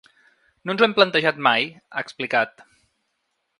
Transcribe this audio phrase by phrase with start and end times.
[0.69, 2.67] No ens ho hem plantejat mai, ha explicat.